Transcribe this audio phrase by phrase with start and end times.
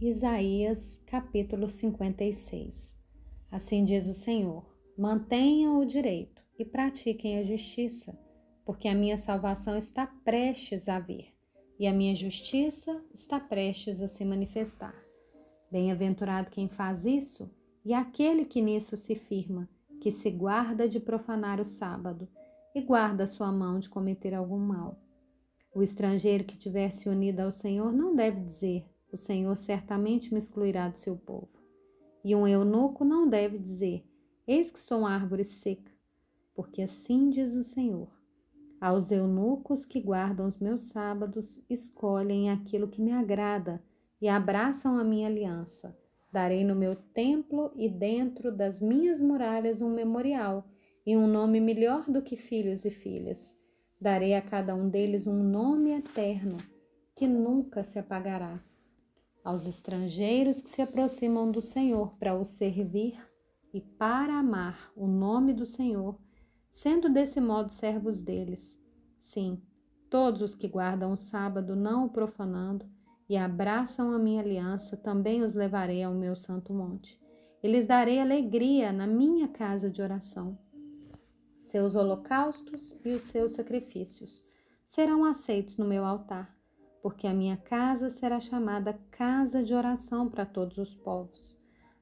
[0.00, 2.94] Isaías capítulo 56
[3.50, 4.64] Assim diz o Senhor:
[4.96, 8.16] Mantenham o direito e pratiquem a justiça,
[8.64, 11.34] porque a minha salvação está prestes a vir
[11.80, 14.94] e a minha justiça está prestes a se manifestar.
[15.68, 17.50] Bem-aventurado quem faz isso
[17.84, 19.68] e aquele que nisso se firma,
[20.00, 22.28] que se guarda de profanar o sábado
[22.72, 24.96] e guarda sua mão de cometer algum mal.
[25.74, 30.38] O estrangeiro que tiver se unido ao Senhor não deve dizer: o Senhor certamente me
[30.38, 31.58] excluirá do seu povo.
[32.24, 34.04] E um eunuco não deve dizer:
[34.46, 35.92] Eis que sou árvore seca,
[36.54, 38.08] porque assim diz o Senhor.
[38.80, 43.82] Aos eunucos que guardam os meus sábados, escolhem aquilo que me agrada
[44.20, 45.96] e abraçam a minha aliança.
[46.30, 50.68] Darei no meu templo e dentro das minhas muralhas um memorial
[51.04, 53.56] e um nome melhor do que filhos e filhas.
[54.00, 56.58] Darei a cada um deles um nome eterno
[57.16, 58.62] que nunca se apagará
[59.44, 63.16] aos estrangeiros que se aproximam do Senhor para o servir
[63.72, 66.18] e para amar o nome do Senhor,
[66.72, 68.78] sendo desse modo servos deles.
[69.20, 69.62] Sim,
[70.10, 72.86] todos os que guardam o sábado, não o profanando,
[73.28, 77.20] e abraçam a minha aliança, também os levarei ao meu santo monte.
[77.62, 80.58] E lhes darei alegria na minha casa de oração.
[81.56, 84.42] Seus holocaustos e os seus sacrifícios
[84.86, 86.57] serão aceitos no meu altar
[87.02, 91.56] porque a minha casa será chamada casa de oração para todos os povos.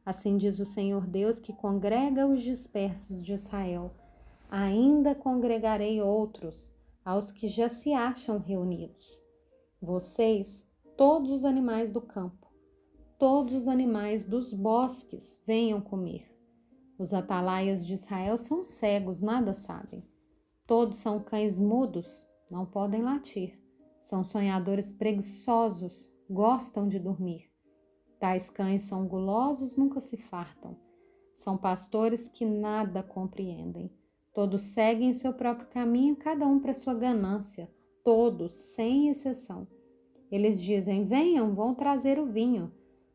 [0.05, 3.93] Assim diz o Senhor Deus que congrega os dispersos de Israel.
[4.49, 6.73] Ainda congregarei outros,
[7.05, 9.23] aos que já se acham reunidos.
[9.83, 10.65] Vocês,
[10.97, 12.47] todos os animais do campo,
[13.19, 16.33] todos os animais dos bosques, venham comer.
[16.99, 20.03] Os atalaias de Israel são cegos, nada sabem.
[20.67, 23.66] Todos são cães mudos, não podem latir.
[24.07, 27.51] São sonhadores preguiçosos, gostam de dormir.
[28.21, 30.77] Tais cães são gulosos, nunca se fartam.
[31.35, 33.91] São pastores que nada compreendem.
[34.33, 37.69] Todos seguem seu próprio caminho, cada um para sua ganância,
[38.05, 39.67] todos, sem exceção.
[40.31, 42.73] Eles dizem: Venham, vão trazer o vinho.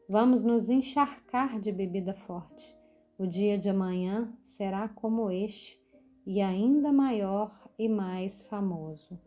[0.10, 2.78] Vamos nos encharcar de bebida forte.
[3.18, 5.82] O dia de amanhã será como este,
[6.26, 9.18] e ainda maior e mais famoso.